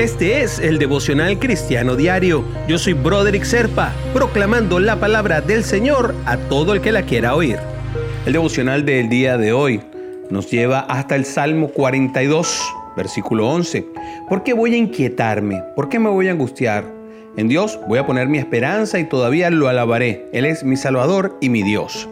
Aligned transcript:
Este 0.00 0.40
es 0.40 0.58
el 0.58 0.78
devocional 0.78 1.38
cristiano 1.38 1.94
diario. 1.94 2.42
Yo 2.66 2.78
soy 2.78 2.94
Broderick 2.94 3.44
Serpa, 3.44 3.92
proclamando 4.14 4.80
la 4.80 4.98
palabra 4.98 5.42
del 5.42 5.62
Señor 5.62 6.14
a 6.24 6.38
todo 6.38 6.72
el 6.72 6.80
que 6.80 6.90
la 6.90 7.02
quiera 7.02 7.34
oír. 7.34 7.58
El 8.24 8.32
devocional 8.32 8.86
del 8.86 9.10
día 9.10 9.36
de 9.36 9.52
hoy 9.52 9.82
nos 10.30 10.50
lleva 10.50 10.80
hasta 10.80 11.16
el 11.16 11.26
Salmo 11.26 11.68
42, 11.68 12.62
versículo 12.96 13.46
11. 13.50 13.88
¿Por 14.26 14.42
qué 14.42 14.54
voy 14.54 14.72
a 14.72 14.78
inquietarme? 14.78 15.62
¿Por 15.76 15.90
qué 15.90 15.98
me 15.98 16.08
voy 16.08 16.28
a 16.28 16.32
angustiar? 16.32 16.82
En 17.36 17.48
Dios 17.48 17.78
voy 17.86 17.98
a 17.98 18.06
poner 18.06 18.26
mi 18.26 18.38
esperanza 18.38 18.98
y 18.98 19.04
todavía 19.04 19.50
lo 19.50 19.68
alabaré. 19.68 20.24
Él 20.32 20.46
es 20.46 20.64
mi 20.64 20.78
Salvador 20.78 21.36
y 21.42 21.50
mi 21.50 21.62
Dios. 21.62 22.08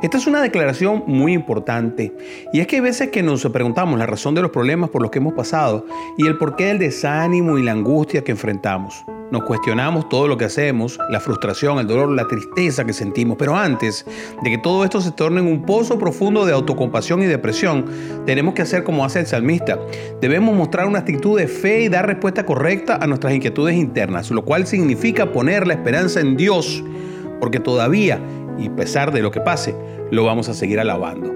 Esta 0.00 0.16
es 0.16 0.28
una 0.28 0.40
declaración 0.40 1.02
muy 1.08 1.32
importante 1.32 2.12
y 2.52 2.60
es 2.60 2.68
que 2.68 2.76
hay 2.76 2.82
veces 2.82 3.08
que 3.10 3.20
nos 3.20 3.44
preguntamos 3.46 3.98
la 3.98 4.06
razón 4.06 4.32
de 4.32 4.42
los 4.42 4.52
problemas 4.52 4.90
por 4.90 5.02
los 5.02 5.10
que 5.10 5.18
hemos 5.18 5.32
pasado 5.32 5.84
y 6.16 6.28
el 6.28 6.38
porqué 6.38 6.66
del 6.66 6.78
desánimo 6.78 7.58
y 7.58 7.64
la 7.64 7.72
angustia 7.72 8.22
que 8.22 8.30
enfrentamos. 8.30 9.04
Nos 9.32 9.42
cuestionamos 9.42 10.08
todo 10.08 10.28
lo 10.28 10.38
que 10.38 10.44
hacemos, 10.44 11.00
la 11.10 11.18
frustración, 11.18 11.80
el 11.80 11.88
dolor, 11.88 12.10
la 12.10 12.28
tristeza 12.28 12.84
que 12.84 12.92
sentimos, 12.92 13.36
pero 13.36 13.56
antes 13.56 14.06
de 14.40 14.50
que 14.50 14.58
todo 14.58 14.84
esto 14.84 15.00
se 15.00 15.10
torne 15.10 15.40
en 15.40 15.48
un 15.48 15.66
pozo 15.66 15.98
profundo 15.98 16.46
de 16.46 16.52
autocompasión 16.52 17.20
y 17.22 17.26
depresión, 17.26 17.84
tenemos 18.24 18.54
que 18.54 18.62
hacer 18.62 18.84
como 18.84 19.04
hace 19.04 19.18
el 19.18 19.26
salmista. 19.26 19.80
Debemos 20.20 20.54
mostrar 20.54 20.86
una 20.86 21.00
actitud 21.00 21.36
de 21.36 21.48
fe 21.48 21.82
y 21.82 21.88
dar 21.88 22.06
respuesta 22.06 22.46
correcta 22.46 22.98
a 23.02 23.06
nuestras 23.08 23.34
inquietudes 23.34 23.74
internas, 23.74 24.30
lo 24.30 24.44
cual 24.44 24.64
significa 24.66 25.32
poner 25.32 25.66
la 25.66 25.74
esperanza 25.74 26.20
en 26.20 26.36
Dios, 26.36 26.84
porque 27.40 27.60
todavía 27.60 28.20
y 28.58 28.68
pesar 28.70 29.12
de 29.12 29.22
lo 29.22 29.30
que 29.30 29.40
pase, 29.40 29.74
lo 30.10 30.24
vamos 30.24 30.48
a 30.48 30.54
seguir 30.54 30.80
alabando. 30.80 31.32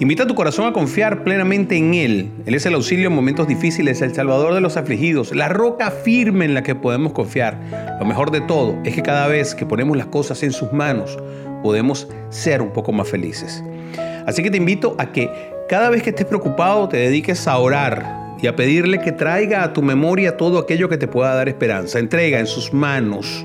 Invita 0.00 0.22
a 0.22 0.26
tu 0.26 0.34
corazón 0.34 0.68
a 0.68 0.72
confiar 0.72 1.24
plenamente 1.24 1.76
en 1.76 1.94
Él. 1.94 2.30
Él 2.46 2.54
es 2.54 2.64
el 2.66 2.74
auxilio 2.74 3.08
en 3.08 3.14
momentos 3.14 3.48
difíciles, 3.48 4.00
el 4.00 4.14
salvador 4.14 4.54
de 4.54 4.60
los 4.60 4.76
afligidos, 4.76 5.34
la 5.34 5.48
roca 5.48 5.90
firme 5.90 6.44
en 6.44 6.54
la 6.54 6.62
que 6.62 6.76
podemos 6.76 7.12
confiar. 7.12 7.58
Lo 7.98 8.06
mejor 8.06 8.30
de 8.30 8.40
todo 8.40 8.76
es 8.84 8.94
que 8.94 9.02
cada 9.02 9.26
vez 9.26 9.56
que 9.56 9.66
ponemos 9.66 9.96
las 9.96 10.06
cosas 10.06 10.42
en 10.44 10.52
sus 10.52 10.72
manos, 10.72 11.18
podemos 11.62 12.08
ser 12.28 12.62
un 12.62 12.72
poco 12.72 12.92
más 12.92 13.08
felices. 13.08 13.64
Así 14.26 14.42
que 14.42 14.50
te 14.50 14.58
invito 14.58 14.94
a 14.98 15.10
que 15.10 15.30
cada 15.68 15.90
vez 15.90 16.02
que 16.02 16.10
estés 16.10 16.26
preocupado 16.26 16.88
te 16.88 16.98
dediques 16.98 17.48
a 17.48 17.58
orar 17.58 18.36
y 18.40 18.46
a 18.46 18.54
pedirle 18.54 19.00
que 19.00 19.10
traiga 19.10 19.64
a 19.64 19.72
tu 19.72 19.82
memoria 19.82 20.36
todo 20.36 20.58
aquello 20.58 20.88
que 20.88 20.96
te 20.96 21.08
pueda 21.08 21.34
dar 21.34 21.48
esperanza. 21.48 21.98
Entrega 21.98 22.38
en 22.38 22.46
sus 22.46 22.72
manos 22.72 23.44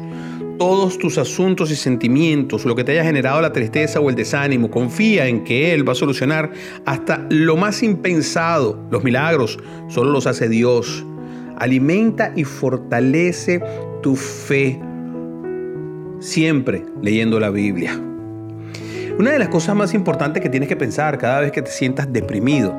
todos 0.57 0.97
tus 0.97 1.17
asuntos 1.17 1.71
y 1.71 1.75
sentimientos, 1.75 2.65
lo 2.65 2.75
que 2.75 2.83
te 2.83 2.93
haya 2.93 3.03
generado 3.03 3.41
la 3.41 3.53
tristeza 3.53 3.99
o 3.99 4.09
el 4.09 4.15
desánimo. 4.15 4.69
Confía 4.69 5.27
en 5.27 5.43
que 5.43 5.73
Él 5.73 5.87
va 5.87 5.93
a 5.93 5.95
solucionar 5.95 6.51
hasta 6.85 7.25
lo 7.29 7.57
más 7.57 7.83
impensado. 7.83 8.79
Los 8.91 9.03
milagros 9.03 9.59
solo 9.89 10.11
los 10.11 10.27
hace 10.27 10.49
Dios. 10.49 11.05
Alimenta 11.57 12.33
y 12.35 12.43
fortalece 12.43 13.61
tu 14.01 14.15
fe, 14.15 14.79
siempre 16.19 16.83
leyendo 17.01 17.39
la 17.39 17.49
Biblia. 17.49 17.99
Una 19.17 19.31
de 19.31 19.39
las 19.39 19.49
cosas 19.49 19.75
más 19.75 19.93
importantes 19.93 20.41
que 20.41 20.49
tienes 20.49 20.67
que 20.67 20.75
pensar 20.75 21.17
cada 21.19 21.41
vez 21.41 21.51
que 21.51 21.61
te 21.61 21.69
sientas 21.69 22.11
deprimido 22.11 22.73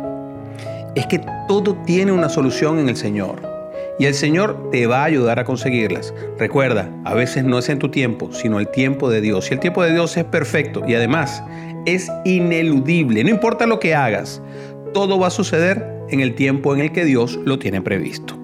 es 0.96 1.06
que 1.06 1.20
todo 1.48 1.76
tiene 1.86 2.12
una 2.12 2.28
solución 2.28 2.78
en 2.78 2.88
el 2.88 2.96
Señor 2.96 3.53
y 3.98 4.06
el 4.06 4.14
Señor 4.14 4.70
te 4.70 4.86
va 4.86 5.02
a 5.02 5.04
ayudar 5.04 5.38
a 5.38 5.44
conseguirlas. 5.44 6.14
Recuerda, 6.38 6.90
a 7.04 7.14
veces 7.14 7.44
no 7.44 7.58
es 7.58 7.68
en 7.68 7.78
tu 7.78 7.90
tiempo, 7.90 8.32
sino 8.32 8.58
el 8.58 8.68
tiempo 8.68 9.10
de 9.10 9.20
Dios. 9.20 9.50
Y 9.50 9.54
el 9.54 9.60
tiempo 9.60 9.82
de 9.82 9.92
Dios 9.92 10.16
es 10.16 10.24
perfecto 10.24 10.82
y 10.86 10.94
además 10.94 11.42
es 11.86 12.10
ineludible. 12.24 13.22
No 13.22 13.30
importa 13.30 13.66
lo 13.66 13.78
que 13.78 13.94
hagas, 13.94 14.42
todo 14.92 15.18
va 15.18 15.28
a 15.28 15.30
suceder 15.30 15.84
en 16.10 16.20
el 16.20 16.34
tiempo 16.34 16.74
en 16.74 16.80
el 16.80 16.92
que 16.92 17.04
Dios 17.04 17.38
lo 17.44 17.58
tiene 17.58 17.80
previsto. 17.82 18.38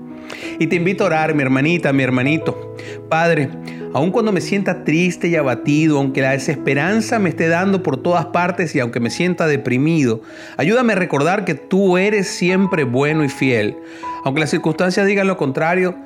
Y 0.58 0.66
te 0.66 0.76
invito 0.76 1.04
a 1.04 1.08
orar, 1.08 1.34
mi 1.34 1.42
hermanita, 1.42 1.92
mi 1.92 2.02
hermanito. 2.02 2.76
Padre, 3.08 3.48
aun 3.92 4.10
cuando 4.10 4.32
me 4.32 4.40
sienta 4.40 4.84
triste 4.84 5.28
y 5.28 5.36
abatido, 5.36 5.98
aunque 5.98 6.22
la 6.22 6.32
desesperanza 6.32 7.18
me 7.18 7.30
esté 7.30 7.48
dando 7.48 7.82
por 7.82 7.96
todas 7.96 8.26
partes 8.26 8.74
y 8.74 8.80
aunque 8.80 9.00
me 9.00 9.10
sienta 9.10 9.46
deprimido, 9.46 10.20
ayúdame 10.56 10.92
a 10.92 10.96
recordar 10.96 11.44
que 11.44 11.54
tú 11.54 11.98
eres 11.98 12.28
siempre 12.28 12.84
bueno 12.84 13.24
y 13.24 13.28
fiel. 13.28 13.76
Aunque 14.24 14.40
las 14.40 14.50
circunstancias 14.50 15.06
digan 15.06 15.26
lo 15.26 15.36
contrario, 15.36 15.96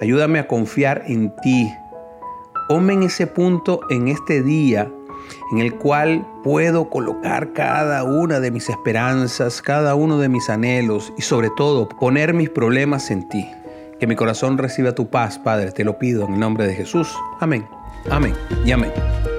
ayúdame 0.00 0.38
a 0.38 0.46
confiar 0.46 1.04
en 1.06 1.32
ti. 1.42 1.70
Ponme 2.68 2.94
en 2.94 3.02
ese 3.02 3.26
punto 3.26 3.80
en 3.90 4.08
este 4.08 4.42
día 4.42 4.90
en 5.52 5.58
el 5.58 5.74
cual 5.74 6.26
puedo 6.42 6.88
colocar 6.90 7.52
cada 7.52 8.04
una 8.04 8.40
de 8.40 8.50
mis 8.50 8.68
esperanzas, 8.68 9.62
cada 9.62 9.94
uno 9.94 10.18
de 10.18 10.28
mis 10.28 10.50
anhelos 10.50 11.12
y 11.16 11.22
sobre 11.22 11.50
todo 11.56 11.88
poner 11.88 12.34
mis 12.34 12.50
problemas 12.50 13.10
en 13.10 13.28
ti. 13.28 13.46
Que 14.04 14.08
mi 14.08 14.16
corazón 14.16 14.58
reciba 14.58 14.92
tu 14.92 15.08
paz, 15.08 15.38
Padre, 15.38 15.72
te 15.72 15.82
lo 15.82 15.98
pido 15.98 16.26
en 16.26 16.34
el 16.34 16.40
nombre 16.40 16.66
de 16.66 16.74
Jesús. 16.74 17.08
Amén, 17.40 17.66
amén 18.10 18.34
y 18.62 18.70
amén. 18.70 18.92